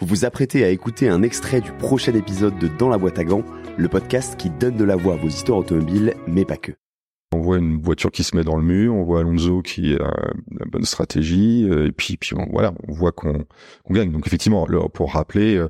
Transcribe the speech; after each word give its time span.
Vous 0.00 0.06
vous 0.06 0.24
apprêtez 0.24 0.62
à 0.62 0.68
écouter 0.68 1.08
un 1.08 1.22
extrait 1.24 1.60
du 1.60 1.72
prochain 1.72 2.14
épisode 2.14 2.56
de 2.60 2.68
Dans 2.68 2.88
la 2.88 2.98
boîte 2.98 3.18
à 3.18 3.24
gants, 3.24 3.42
le 3.76 3.88
podcast 3.88 4.36
qui 4.36 4.48
donne 4.48 4.76
de 4.76 4.84
la 4.84 4.94
voix 4.94 5.14
à 5.14 5.16
vos 5.16 5.26
histoires 5.26 5.58
automobiles, 5.58 6.14
mais 6.28 6.44
pas 6.44 6.56
que. 6.56 6.70
On 7.34 7.40
voit 7.40 7.58
une 7.58 7.82
voiture 7.82 8.12
qui 8.12 8.22
se 8.22 8.36
met 8.36 8.44
dans 8.44 8.54
le 8.54 8.62
mur, 8.62 8.94
on 8.94 9.02
voit 9.02 9.20
Alonso 9.20 9.60
qui 9.60 9.94
a 9.96 10.32
la 10.52 10.66
bonne 10.66 10.84
stratégie, 10.84 11.66
euh, 11.68 11.88
et 11.88 11.90
puis, 11.90 12.16
puis 12.16 12.36
voilà, 12.52 12.74
on 12.86 12.92
voit 12.92 13.10
qu'on 13.10 13.44
gagne. 13.90 14.12
Donc 14.12 14.24
effectivement, 14.28 14.68
pour 14.94 15.14
rappeler, 15.14 15.56
euh, 15.56 15.68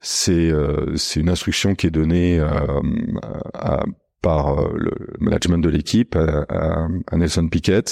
c'est 0.00 0.50
euh, 0.50 0.96
c'est 0.96 1.20
une 1.20 1.28
instruction 1.28 1.76
qui 1.76 1.86
est 1.86 1.92
donnée 1.92 2.40
à 2.40 3.84
par 4.22 4.58
euh, 4.58 4.72
le 4.74 4.92
management 5.20 5.58
de 5.58 5.68
l'équipe 5.68 6.16
à, 6.16 6.88
Nelson 7.16 7.48
Piquet 7.48 7.84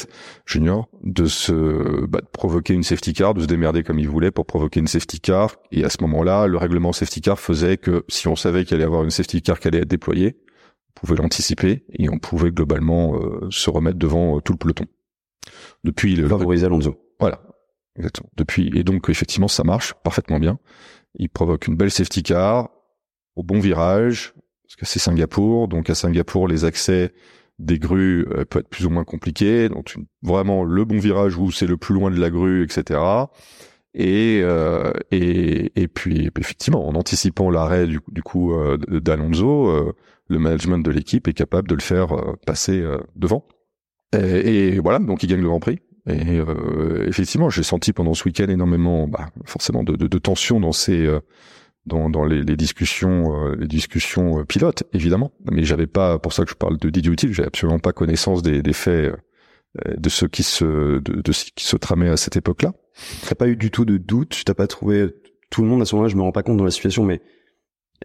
Junior 0.45 0.89
de 1.03 1.27
se 1.27 2.07
bah, 2.07 2.21
de 2.21 2.27
provoquer 2.27 2.75
une 2.75 2.83
safety 2.83 3.13
car, 3.13 3.35
de 3.35 3.41
se 3.41 3.47
démerder 3.47 3.83
comme 3.83 3.99
il 3.99 4.09
voulait 4.09 4.31
pour 4.31 4.47
provoquer 4.47 4.81
une 4.81 4.89
safety 4.89 5.21
car. 5.21 5.57
Et 5.73 5.85
à 5.85 5.91
ce 5.91 5.99
moment-là, 6.03 6.47
le 6.47 6.57
règlement 6.59 6.93
safety 6.93 7.21
car 7.21 7.39
faisait 7.39 7.77
que 7.77 8.05
si 8.09 8.29
on 8.29 8.37
savait 8.37 8.65
qu'il 8.65 8.75
allait 8.75 8.85
y 8.85 8.87
avoir 8.87 9.05
une 9.05 9.11
safety 9.11 9.43
car 9.43 9.61
qui 9.61 9.69
allait 9.69 9.81
être 9.81 9.89
déployée, 9.89 10.37
on 10.91 11.01
pouvait 11.01 11.17
l'anticiper 11.17 11.85
et 11.93 12.09
on 12.09 12.19
pouvait 12.19 12.51
globalement 12.51 13.17
euh, 13.17 13.47
se 13.51 13.71
remettre 13.71 13.99
devant 13.99 14.37
euh, 14.37 14.41
tout 14.41 14.53
le 14.53 14.59
peloton. 14.59 14.87
Depuis 15.85 16.17
le 16.17 16.29
favoriser 16.29 16.67
Alonso. 16.67 16.97
Voilà, 17.21 17.41
exactement. 17.97 18.29
Depuis 18.37 18.73
et 18.77 18.83
donc 18.83 19.09
effectivement 19.09 19.49
ça 19.49 19.63
marche 19.63 19.95
parfaitement 20.03 20.41
bien. 20.41 20.59
Il 21.15 21.29
provoque 21.29 21.69
une 21.69 21.77
belle 21.77 21.91
safety 21.91 22.23
car 22.23 22.71
au 23.37 23.43
bon 23.43 23.61
virage, 23.61 24.35
parce 24.67 24.77
que 24.77 24.87
c'est 24.87 24.99
Singapour. 24.99 25.69
Donc 25.69 25.91
à 25.91 25.95
Singapour, 25.95 26.49
les 26.49 26.65
accès 26.65 27.13
des 27.59 27.79
grues 27.79 28.27
euh, 28.31 28.45
peuvent 28.45 28.61
être 28.61 28.69
plus 28.69 28.87
ou 28.87 28.91
moins 28.91 29.05
compliqués. 29.05 29.69
Donc 29.69 29.97
vraiment 30.23 30.65
le 30.65 30.85
bon 30.85 30.99
virage 30.99 31.37
où 31.37 31.51
c'est 31.51 31.67
le 31.67 31.77
plus 31.77 31.95
loin 31.95 32.11
de 32.11 32.21
la 32.21 32.31
grue, 32.31 32.65
etc. 32.65 32.99
Et, 33.99 34.41
euh, 34.43 34.93
et, 35.11 35.73
et 35.75 35.89
puis 35.89 36.31
effectivement, 36.39 36.87
en 36.87 36.95
anticipant 36.95 37.51
l'arrêt 37.51 37.87
du, 37.87 37.99
du, 38.09 38.23
coup 38.23 38.53
euh, 38.53 38.77
d'Alonso, 38.77 39.69
euh, 39.69 39.95
le 40.29 40.39
management 40.39 40.85
de 40.85 40.91
l'équipe 40.91 41.27
est 41.29 41.33
capable 41.33 41.67
de 41.67 41.75
le 41.75 41.81
faire 41.81 42.09
passer 42.45 42.85
devant. 43.15 43.47
Et, 44.13 44.75
et, 44.75 44.79
voilà, 44.81 44.99
donc 44.99 45.23
il 45.23 45.29
gagne 45.29 45.41
le 45.41 45.49
Grand 45.49 45.61
Prix. 45.61 45.79
Et 46.09 46.41
effectivement, 47.07 47.49
j'ai 47.49 47.63
senti 47.63 47.93
pendant 47.93 48.13
ce 48.13 48.25
week-end 48.25 48.49
énormément, 48.49 49.09
bah, 49.09 49.29
forcément, 49.45 49.83
de, 49.83 49.97
de, 49.97 50.09
de 50.09 50.19
tension 50.19 50.61
dans 50.61 50.73
ces 50.73 51.09
dans, 51.87 52.11
dans 52.11 52.25
les, 52.25 52.43
les, 52.43 52.57
discussions, 52.57 53.47
euh, 53.47 53.57
les 53.57 53.67
discussions 53.67 54.41
euh, 54.41 54.45
pilotes, 54.45 54.85
évidemment. 54.93 55.33
Mais 55.51 55.65
j'avais 55.65 55.87
pas, 55.87 56.19
pour 56.19 56.33
ça 56.33 56.45
que 56.45 56.51
je 56.51 56.57
parle 56.57 56.79
de 56.79 56.91
Didier 56.91 57.13
Utile, 57.13 57.33
j'avais 57.33 57.49
absolument 57.49 57.79
pas 57.79 57.93
connaissance 57.93 58.43
des, 58.43 58.63
des 58.63 58.73
faits 58.73 59.15
euh, 59.87 59.95
de 59.97 60.09
ce 60.09 60.27
qui 60.27 60.43
se, 60.43 60.99
de, 60.99 61.21
de, 61.23 61.33
ce 61.33 61.45
qui 61.55 61.65
se 61.65 61.77
tramait 61.77 62.09
à 62.09 62.17
cette 62.17 62.37
époque-là. 62.37 62.73
T'as 63.29 63.35
pas 63.35 63.49
eu 63.49 63.57
du 63.57 63.71
tout 63.71 63.85
de 63.85 63.97
doute, 63.97 64.31
tu 64.31 64.45
t'as 64.45 64.55
pas 64.55 64.67
trouvé 64.67 65.15
tout 65.51 65.63
le 65.63 65.69
monde 65.69 65.83
à 65.83 65.85
ce 65.85 65.95
moment-là, 65.95 66.11
je 66.11 66.17
me 66.17 66.23
rends 66.23 66.33
pas 66.33 66.43
compte 66.43 66.57
dans 66.57 66.65
la 66.65 66.71
situation, 66.71 67.05
mais 67.05 67.21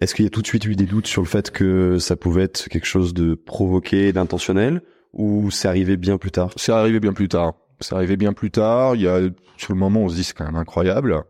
est-ce 0.00 0.14
qu'il 0.14 0.24
y 0.24 0.28
a 0.28 0.30
tout 0.30 0.42
de 0.42 0.46
suite 0.46 0.64
eu 0.64 0.76
des 0.76 0.86
doutes 0.86 1.06
sur 1.06 1.22
le 1.22 1.28
fait 1.28 1.50
que 1.50 1.98
ça 1.98 2.16
pouvait 2.16 2.42
être 2.42 2.68
quelque 2.68 2.86
chose 2.86 3.12
de 3.14 3.34
provoqué, 3.34 4.12
d'intentionnel, 4.12 4.82
ou 5.12 5.50
c'est 5.50 5.68
arrivé 5.68 5.96
bien 5.96 6.18
plus 6.18 6.30
tard? 6.30 6.50
C'est 6.56 6.72
arrivé 6.72 7.00
bien 7.00 7.12
plus 7.12 7.28
tard. 7.28 7.54
C'est 7.80 7.94
arrivé 7.94 8.16
bien 8.16 8.32
plus 8.32 8.50
tard. 8.50 8.94
Il 8.94 9.02
y 9.02 9.08
a 9.08 9.20
sur 9.56 9.72
le 9.72 9.78
moment, 9.78 10.00
on 10.00 10.08
se 10.08 10.14
dit 10.14 10.24
c'est 10.24 10.34
quand 10.34 10.46
même 10.46 10.56
incroyable. 10.56 11.24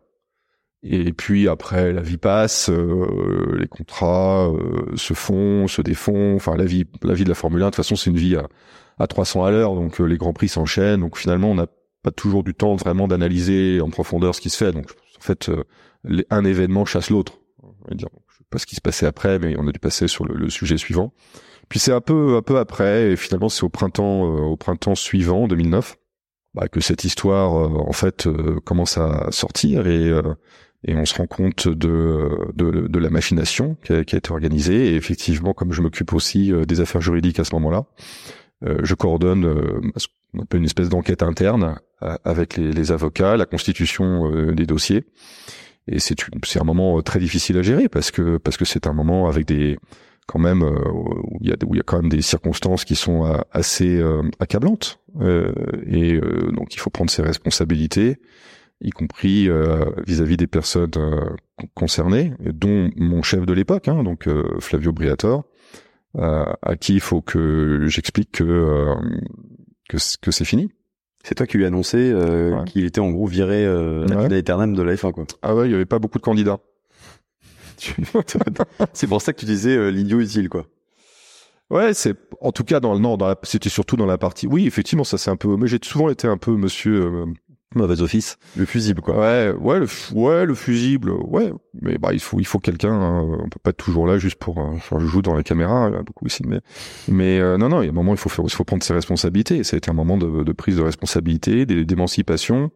Et 0.84 1.12
puis 1.12 1.48
après, 1.48 1.92
la 1.92 2.02
vie 2.02 2.16
passe, 2.16 2.68
euh, 2.68 3.56
les 3.56 3.68
contrats 3.68 4.48
euh, 4.48 4.96
se 4.96 5.14
font, 5.14 5.68
se 5.68 5.80
défont. 5.80 6.34
Enfin, 6.34 6.56
la 6.56 6.64
vie, 6.64 6.84
la 7.02 7.14
vie 7.14 7.22
de 7.22 7.28
la 7.28 7.36
Formule 7.36 7.62
1, 7.62 7.66
de 7.66 7.70
toute 7.70 7.76
façon, 7.76 7.94
c'est 7.94 8.10
une 8.10 8.16
vie 8.16 8.34
à, 8.34 8.48
à 8.98 9.06
300 9.06 9.44
à 9.44 9.50
l'heure, 9.52 9.74
donc 9.74 10.00
euh, 10.00 10.04
les 10.04 10.16
grands 10.16 10.32
prix 10.32 10.48
s'enchaînent. 10.48 11.00
Donc 11.00 11.16
finalement, 11.16 11.50
on 11.52 11.54
n'a 11.54 11.68
pas 12.02 12.10
toujours 12.10 12.42
du 12.42 12.54
temps 12.54 12.74
vraiment 12.74 13.06
d'analyser 13.06 13.80
en 13.80 13.90
profondeur 13.90 14.34
ce 14.34 14.40
qui 14.40 14.50
se 14.50 14.56
fait. 14.56 14.72
Donc 14.72 14.90
en 15.18 15.20
fait, 15.20 15.52
un 16.30 16.44
événement 16.44 16.84
chasse 16.84 17.10
l'autre. 17.10 17.38
Je 17.88 17.98
sais 17.98 18.08
pas 18.50 18.58
ce 18.58 18.66
qui 18.66 18.74
se 18.74 18.80
passait 18.80 19.06
après, 19.06 19.38
mais 19.38 19.54
on 19.56 19.68
a 19.68 19.72
dû 19.72 19.78
passer 19.78 20.08
sur 20.08 20.24
le, 20.24 20.34
le 20.34 20.50
sujet 20.50 20.78
suivant. 20.78 21.12
Puis 21.68 21.78
c'est 21.78 21.92
un 21.92 22.00
peu, 22.00 22.34
un 22.36 22.42
peu 22.42 22.58
après, 22.58 23.12
et 23.12 23.16
finalement, 23.16 23.48
c'est 23.48 23.62
au 23.62 23.68
printemps, 23.68 24.22
au 24.22 24.56
printemps 24.56 24.96
suivant, 24.96 25.46
2009. 25.46 25.96
Bah, 26.54 26.68
que 26.68 26.80
cette 26.80 27.04
histoire 27.04 27.52
en 27.54 27.92
fait 27.92 28.28
commence 28.64 28.98
à 28.98 29.30
sortir 29.30 29.86
et 29.86 30.12
et 30.84 30.96
on 30.96 31.04
se 31.04 31.14
rend 31.14 31.26
compte 31.26 31.68
de, 31.68 32.28
de, 32.54 32.88
de 32.88 32.98
la 32.98 33.10
machination 33.10 33.76
qui 33.84 33.92
a, 33.92 34.04
qui 34.04 34.16
a, 34.16 34.18
été 34.18 34.32
organisée. 34.32 34.92
Et 34.92 34.96
effectivement, 34.96 35.52
comme 35.52 35.72
je 35.72 35.80
m'occupe 35.80 36.12
aussi 36.12 36.52
euh, 36.52 36.64
des 36.64 36.80
affaires 36.80 37.00
juridiques 37.00 37.38
à 37.38 37.44
ce 37.44 37.54
moment-là, 37.54 37.84
euh, 38.64 38.78
je 38.82 38.94
coordonne 38.94 39.44
euh, 39.44 39.80
une 40.52 40.64
espèce 40.64 40.88
d'enquête 40.88 41.22
interne 41.22 41.78
avec 42.24 42.56
les, 42.56 42.72
les, 42.72 42.90
avocats, 42.90 43.36
la 43.36 43.46
constitution 43.46 44.52
des 44.52 44.66
dossiers. 44.66 45.04
Et 45.86 46.00
c'est 46.00 46.16
c'est 46.44 46.60
un 46.60 46.64
moment 46.64 47.00
très 47.02 47.20
difficile 47.20 47.58
à 47.58 47.62
gérer 47.62 47.88
parce 47.88 48.10
que 48.10 48.38
parce 48.38 48.56
que 48.56 48.64
c'est 48.64 48.86
un 48.86 48.92
moment 48.92 49.28
avec 49.28 49.46
des 49.46 49.78
quand 50.26 50.38
même 50.38 50.62
où 50.62 51.38
il 51.42 51.48
y 51.48 51.52
a 51.52 51.56
où 51.64 51.74
il 51.74 51.76
y 51.76 51.80
a 51.80 51.84
quand 51.84 52.00
même 52.00 52.08
des 52.08 52.22
circonstances 52.22 52.84
qui 52.84 52.96
sont 52.96 53.24
assez 53.52 54.02
accablantes 54.40 55.00
et 55.86 56.18
donc 56.52 56.74
il 56.74 56.78
faut 56.80 56.90
prendre 56.90 57.10
ses 57.10 57.22
responsabilités 57.22 58.18
y 58.82 58.90
compris 58.90 59.48
euh, 59.48 59.84
vis-à-vis 60.06 60.36
des 60.36 60.46
personnes 60.46 60.90
euh, 60.96 61.24
concernées, 61.74 62.34
dont 62.40 62.90
mon 62.96 63.22
chef 63.22 63.46
de 63.46 63.52
l'époque, 63.52 63.88
hein, 63.88 64.02
donc 64.02 64.26
euh, 64.26 64.44
Flavio 64.60 64.92
Briatore, 64.92 65.44
à 66.18 66.76
qui 66.78 66.94
il 66.94 67.00
faut 67.00 67.22
que 67.22 67.86
j'explique 67.86 68.32
que 68.32 68.94
que, 69.88 69.96
que 70.20 70.30
c'est 70.30 70.44
fini. 70.44 70.70
C'est 71.24 71.36
toi 71.36 71.46
qui 71.46 71.56
lui 71.56 71.64
as 71.64 71.68
annoncé 71.68 72.12
qu'il 72.66 72.84
était 72.84 73.00
en 73.00 73.10
gros 73.10 73.26
viré 73.26 73.64
euh, 73.64 74.06
ouais. 74.06 74.38
éternelle 74.38 74.74
de 74.74 74.82
la 74.82 74.94
F1 74.94 75.12
quoi. 75.12 75.24
Ah 75.40 75.54
ouais, 75.54 75.68
il 75.68 75.72
y 75.72 75.74
avait 75.74 75.86
pas 75.86 75.98
beaucoup 75.98 76.18
de 76.18 76.22
candidats. 76.22 76.58
c'est 78.92 79.06
pour 79.06 79.22
ça 79.22 79.32
que 79.32 79.38
tu 79.38 79.46
disais 79.46 79.90
l'idiot 79.90 80.20
utile 80.20 80.48
quoi. 80.50 80.66
Ouais, 81.70 81.94
c'est 81.94 82.14
en 82.42 82.52
tout 82.52 82.64
cas 82.64 82.80
dans 82.80 82.92
le 82.92 82.98
non, 82.98 83.16
c'était 83.44 83.70
surtout 83.70 83.96
dans 83.96 84.04
la 84.04 84.18
partie. 84.18 84.46
Oui, 84.46 84.66
effectivement, 84.66 85.04
ça 85.04 85.16
c'est 85.16 85.30
un 85.30 85.36
peu. 85.36 85.56
Mais 85.56 85.66
j'ai 85.66 85.78
souvent 85.82 86.10
été 86.10 86.28
un 86.28 86.36
peu 86.36 86.56
monsieur 86.56 87.24
mauvais 87.74 88.00
office. 88.02 88.38
Le 88.56 88.64
fusible, 88.64 89.00
quoi. 89.00 89.18
Ouais, 89.18 89.52
ouais, 89.58 89.80
le, 89.80 89.86
ouais, 90.14 90.46
le 90.46 90.54
fusible, 90.54 91.10
ouais. 91.10 91.52
Mais 91.80 91.98
bah, 91.98 92.12
il 92.12 92.20
faut, 92.20 92.40
il 92.40 92.46
faut 92.46 92.58
quelqu'un. 92.58 92.92
Hein. 92.92 93.38
On 93.44 93.48
peut 93.48 93.60
pas 93.62 93.70
être 93.70 93.76
toujours 93.76 94.06
là 94.06 94.18
juste 94.18 94.36
pour 94.36 94.58
euh, 94.58 94.76
faire 94.78 94.98
le 94.98 95.06
joue 95.06 95.22
dans 95.22 95.34
la 95.34 95.42
caméra, 95.42 95.90
là, 95.90 96.02
beaucoup 96.02 96.26
aussi. 96.26 96.42
Mais, 96.46 96.60
mais 97.08 97.40
euh, 97.40 97.58
non, 97.58 97.68
non, 97.68 97.82
il 97.82 97.86
y 97.86 97.88
a 97.88 97.92
un 97.92 97.94
moment, 97.94 98.12
il 98.12 98.18
faut 98.18 98.28
faire, 98.28 98.44
il 98.46 98.52
faut 98.52 98.64
prendre 98.64 98.82
ses 98.82 98.94
responsabilités. 98.94 99.58
Et 99.58 99.64
ça 99.64 99.76
a 99.76 99.78
été 99.78 99.90
un 99.90 99.94
moment 99.94 100.16
de, 100.16 100.42
de 100.42 100.52
prise 100.52 100.76
de 100.76 100.82
responsabilité, 100.82 101.66
d'émancipation, 101.66 102.70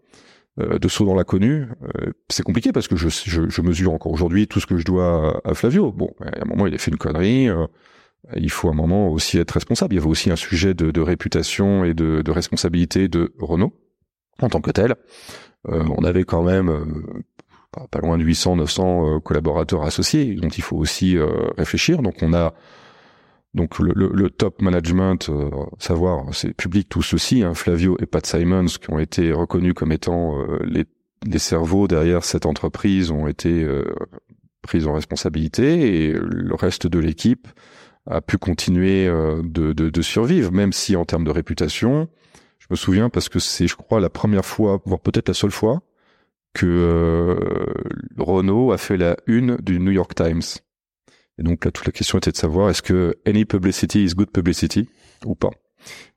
euh, 0.58 0.78
de 0.78 0.88
saut 0.88 1.04
dans 1.04 1.14
l'inconnu. 1.14 1.66
Euh, 1.98 2.12
c'est 2.30 2.42
compliqué 2.42 2.72
parce 2.72 2.88
que 2.88 2.96
je, 2.96 3.08
je, 3.08 3.48
je 3.48 3.60
mesure 3.60 3.92
encore 3.92 4.12
aujourd'hui 4.12 4.48
tout 4.48 4.58
ce 4.58 4.66
que 4.66 4.78
je 4.78 4.84
dois 4.84 5.40
à, 5.44 5.54
Flavio. 5.54 5.92
Bon, 5.92 6.10
à 6.20 6.42
un 6.42 6.44
moment, 6.46 6.66
il 6.66 6.74
a 6.74 6.78
fait 6.78 6.90
une 6.90 6.96
connerie. 6.96 7.48
Euh, 7.48 7.66
il 8.36 8.50
faut 8.50 8.68
à 8.68 8.72
un 8.72 8.74
moment 8.74 9.08
aussi 9.10 9.38
être 9.38 9.50
responsable. 9.52 9.92
Il 9.92 9.96
y 9.96 10.00
avait 10.00 10.08
aussi 10.08 10.30
un 10.30 10.36
sujet 10.36 10.72
de, 10.72 10.90
de 10.90 11.00
réputation 11.00 11.84
et 11.84 11.92
de, 11.92 12.22
de 12.22 12.30
responsabilité 12.30 13.08
de 13.08 13.34
Renault 13.38 13.74
en 14.42 14.48
tant 14.48 14.60
que 14.60 14.70
tel. 14.70 14.94
Euh, 15.68 15.84
on 15.96 16.04
avait 16.04 16.24
quand 16.24 16.42
même 16.42 16.68
euh, 16.68 17.84
pas, 17.90 18.00
loin 18.00 18.18
de 18.18 18.24
800, 18.24 18.56
900 18.56 19.16
euh, 19.16 19.20
collaborateurs 19.20 19.82
associés, 19.82 20.34
dont 20.34 20.48
il 20.48 20.62
faut 20.62 20.76
aussi 20.76 21.16
réfléchir. 21.56 22.02
Donc 22.02 22.22
on 22.22 22.32
a 22.34 22.54
donc 23.54 23.78
le, 23.78 23.92
le, 23.94 24.28
top 24.28 24.60
management, 24.60 25.30
savoir, 25.78 26.26
c'est 26.34 26.52
public 26.52 26.90
tout 26.90 27.00
ceci, 27.00 27.42
hein, 27.42 27.54
Flavio 27.54 27.96
et 28.00 28.04
Pat 28.04 28.24
Simons, 28.26 28.66
qui 28.66 28.92
ont 28.92 28.98
été 28.98 29.32
reconnus 29.32 29.72
comme 29.72 29.92
étant 29.92 30.44
les, 30.62 30.84
les, 31.26 31.38
cerveaux 31.38 31.88
derrière 31.88 32.22
cette 32.22 32.44
entreprise, 32.44 33.10
ont 33.10 33.26
été 33.26 33.66
pris 34.60 34.84
en 34.84 34.92
responsabilité, 34.92 36.08
et 36.08 36.12
le 36.12 36.54
reste 36.54 36.86
de 36.86 36.98
l'équipe 36.98 37.48
a 38.04 38.20
pu 38.20 38.36
continuer 38.36 39.06
de, 39.06 39.72
de, 39.72 39.88
de, 39.88 40.02
survivre, 40.02 40.52
même 40.52 40.74
si 40.74 40.94
en 40.94 41.06
termes 41.06 41.24
de 41.24 41.30
réputation, 41.30 42.10
je 42.68 42.74
me 42.74 42.76
souviens 42.76 43.08
parce 43.10 43.28
que 43.28 43.38
c'est, 43.38 43.68
je 43.68 43.76
crois, 43.76 44.00
la 44.00 44.10
première 44.10 44.44
fois, 44.44 44.80
voire 44.84 45.00
peut-être 45.00 45.28
la 45.28 45.34
seule 45.34 45.50
fois, 45.50 45.82
que 46.52 46.66
euh, 46.66 47.36
Renault 48.16 48.72
a 48.72 48.78
fait 48.78 48.96
la 48.96 49.16
une 49.26 49.56
du 49.56 49.78
New 49.78 49.92
York 49.92 50.14
Times. 50.14 50.42
Et 51.38 51.42
donc 51.42 51.64
là, 51.64 51.70
toute 51.70 51.86
la 51.86 51.92
question 51.92 52.18
était 52.18 52.32
de 52.32 52.36
savoir 52.36 52.70
est-ce 52.70 52.82
que 52.82 53.14
any 53.26 53.44
publicity 53.44 54.04
is 54.04 54.14
good 54.14 54.30
publicity 54.30 54.88
ou 55.24 55.34
pas. 55.34 55.50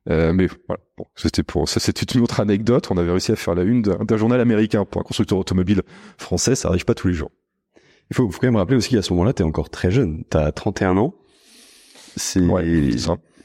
Euh, 0.09 0.33
mais 0.33 0.47
voilà, 0.67 0.81
bon, 0.97 1.05
c'était 1.15 1.43
pour 1.43 1.67
ça, 1.67 1.79
c'était 1.79 2.05
une 2.05 2.21
autre 2.21 2.39
anecdote. 2.39 2.89
On 2.89 2.97
avait 2.97 3.11
réussi 3.11 3.31
à 3.31 3.35
faire 3.35 3.53
la 3.53 3.63
une 3.63 3.81
d'un 3.81 4.17
journal 4.17 4.39
américain 4.39 4.85
pour 4.85 5.01
un 5.01 5.03
constructeur 5.03 5.37
automobile 5.37 5.83
français. 6.17 6.55
Ça 6.55 6.69
arrive 6.69 6.85
pas 6.85 6.95
tous 6.95 7.09
les 7.09 7.13
jours. 7.13 7.31
Il 8.09 8.15
faut, 8.15 8.29
faut 8.31 8.39
quand 8.39 8.47
même 8.47 8.55
rappeler 8.55 8.77
aussi 8.77 8.95
qu'à 8.95 9.01
ce 9.01 9.13
moment-là, 9.13 9.33
tu 9.33 9.43
es 9.43 9.45
encore 9.45 9.69
très 9.69 9.91
jeune. 9.91 10.23
Tu 10.31 10.37
as 10.37 10.51
31 10.51 10.97
ans. 10.97 11.13
C'est 12.19 12.41
ouais, 12.41 12.91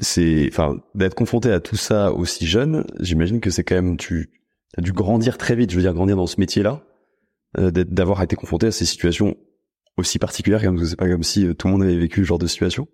c'est 0.00 0.49
enfin 0.50 0.76
d'être 0.94 1.15
confronté 1.15 1.50
à 1.53 1.61
tout 1.61 1.76
ça 1.76 2.12
aussi 2.12 2.47
jeune, 2.47 2.85
j'imagine 3.00 3.41
que 3.41 3.50
c'est 3.50 3.62
quand 3.62 3.76
même 3.76 3.97
tu 3.97 4.31
as 4.76 4.82
dû 4.82 4.93
grandir 4.93 5.38
très 5.38 5.55
vite, 5.55 5.71
je 5.71 5.76
veux 5.76 5.82
dire 5.82 5.94
grandir 5.94 6.17
dans 6.17 6.26
ce 6.26 6.41
métier-là, 6.41 6.82
euh, 7.59 7.71
d'avoir 7.71 8.23
été 8.23 8.35
confronté 8.35 8.67
à 8.67 8.73
ces 8.73 8.85
situations 8.85 9.37
aussi 9.97 10.19
particulières 10.19 10.62
comme 10.62 10.85
c'est 10.85 10.97
pas 10.97 11.09
comme 11.09 11.23
si 11.23 11.47
euh, 11.47 11.55
tout 11.55 11.69
le 11.69 11.73
monde 11.75 11.82
avait 11.82 11.97
vécu 11.97 12.23
ce 12.23 12.26
genre 12.26 12.38
de 12.38 12.49
situation. 12.49 12.88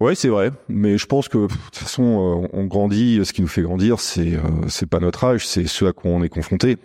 Ouais, 0.00 0.14
c'est 0.14 0.28
vrai, 0.28 0.50
mais 0.68 0.98
je 0.98 1.06
pense 1.06 1.28
que 1.28 1.38
de 1.38 1.46
toute 1.46 1.76
façon, 1.76 2.02
euh, 2.02 2.48
on 2.52 2.64
grandit. 2.64 3.20
Ce 3.24 3.32
qui 3.32 3.42
nous 3.42 3.48
fait 3.48 3.62
grandir, 3.62 4.00
c'est 4.00 4.32
c'est 4.66 4.88
pas 4.88 4.98
notre 4.98 5.22
âge, 5.24 5.46
c'est 5.46 5.66
ce 5.66 5.84
à 5.84 5.92
quoi 5.92 6.10
on 6.10 6.22
est 6.24 6.28
confronté. 6.28 6.78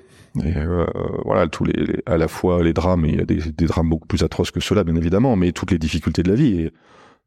Et 0.44 0.56
euh, 0.56 0.86
voilà, 1.26 1.48
tous 1.48 1.64
les, 1.64 2.02
à 2.06 2.18
la 2.18 2.28
fois 2.28 2.64
les 2.64 2.74
drames, 2.74 3.06
et 3.06 3.10
il 3.10 3.16
y 3.18 3.22
a 3.22 3.26
des, 3.26 3.52
des 3.52 3.66
drames 3.66 3.90
beaucoup 3.90 4.08
plus 4.08 4.24
atroces 4.24 4.52
que 4.52 4.60
cela, 4.60 4.84
bien 4.84 4.96
évidemment, 4.96 5.36
mais 5.36 5.52
toutes 5.52 5.72
les 5.72 5.80
difficultés 5.80 6.24
de 6.24 6.30
la 6.30 6.36
vie. 6.36 6.62
Et 6.62 6.72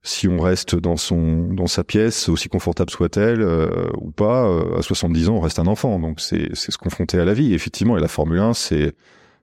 si 0.03 0.29
on 0.29 0.39
reste 0.39 0.77
dans 0.77 0.97
son 0.97 1.53
dans 1.53 1.67
sa 1.67 1.85
pièce, 1.85 2.29
aussi 2.29 2.49
confortable 2.49 2.91
soit-elle 2.91 3.43
euh, 3.43 3.91
ou 3.99 4.11
pas, 4.11 4.49
euh, 4.49 4.79
à 4.79 4.83
70 4.83 5.29
ans, 5.29 5.37
on 5.37 5.41
reste 5.41 5.59
un 5.59 5.67
enfant. 5.67 5.99
Donc 5.99 6.21
c'est 6.21 6.49
c'est 6.55 6.73
se 6.73 6.79
confronter 6.79 7.19
à 7.19 7.25
la 7.25 7.35
vie. 7.35 7.53
effectivement, 7.53 7.99
et 7.99 8.01
la 8.01 8.09
Formule 8.09 8.39
1, 8.39 8.55
c'est 8.55 8.95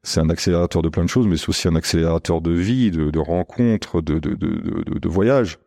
c'est 0.04 0.19
un 0.19 0.30
accélérateur 0.30 0.81
de 0.81 0.89
plein 0.89 1.04
de 1.04 1.09
choses, 1.09 1.27
mais 1.27 1.38
c'est 1.38 1.50
aussi 1.50 1.68
un 1.68 1.75
accélérateur 1.75 2.42
de 2.42 2.51
vie, 2.51 2.92
de, 2.92 3.09
de 3.09 3.19
rencontres, 3.19 4.01
de, 4.01 4.19
de, 4.19 4.36
de, 4.36 5.00
de, 5.00 5.09
voyages. 5.09 5.59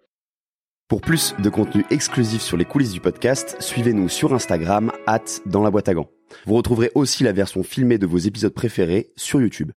Pour 0.88 1.02
plus 1.02 1.34
de 1.38 1.50
contenu 1.50 1.84
exclusif 1.90 2.40
sur 2.40 2.56
les 2.56 2.64
coulisses 2.64 2.92
du 2.92 3.00
podcast, 3.00 3.56
suivez-nous 3.60 4.08
sur 4.08 4.32
Instagram, 4.32 4.92
at 5.06 5.20
dans 5.44 5.62
la 5.62 5.70
boîte 5.70 5.88
à 5.88 5.94
gants. 5.94 6.08
Vous 6.46 6.54
retrouverez 6.54 6.90
aussi 6.94 7.22
la 7.22 7.32
version 7.32 7.62
filmée 7.62 7.98
de 7.98 8.06
vos 8.06 8.18
épisodes 8.18 8.54
préférés 8.54 9.12
sur 9.14 9.42
YouTube. 9.42 9.68